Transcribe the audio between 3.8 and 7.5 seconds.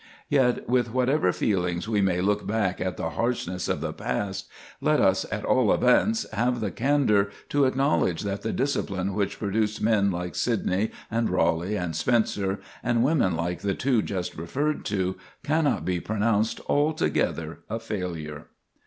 the past, let us, at all events, have the candor